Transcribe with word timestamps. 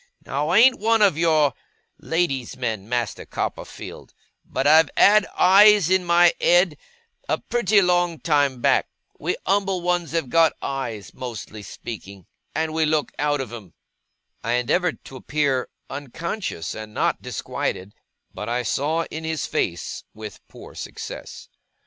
Now, 0.25 0.49
I 0.49 0.57
ain't 0.57 0.79
one 0.79 1.03
of 1.03 1.15
your 1.15 1.53
lady's 1.99 2.57
men, 2.57 2.89
Master 2.89 3.23
Copperfield; 3.23 4.15
but 4.43 4.65
I've 4.65 4.89
had 4.97 5.27
eyes 5.37 5.91
in 5.91 6.05
my 6.05 6.33
ed, 6.41 6.79
a 7.29 7.37
pretty 7.37 7.83
long 7.83 8.19
time 8.19 8.61
back. 8.61 8.87
We 9.19 9.37
umble 9.45 9.81
ones 9.83 10.13
have 10.13 10.31
got 10.31 10.53
eyes, 10.59 11.13
mostly 11.13 11.61
speaking 11.61 12.25
and 12.55 12.73
we 12.73 12.83
look 12.83 13.11
out 13.19 13.41
of 13.41 13.53
'em.' 13.53 13.75
I 14.43 14.53
endeavoured 14.53 15.05
to 15.05 15.17
appear 15.17 15.69
unconscious 15.87 16.73
and 16.73 16.95
not 16.95 17.21
disquieted, 17.21 17.93
but, 18.33 18.49
I 18.49 18.63
saw 18.63 19.03
in 19.11 19.23
his 19.23 19.45
face, 19.45 20.03
with 20.15 20.41
poor 20.47 20.73
success. 20.73 21.47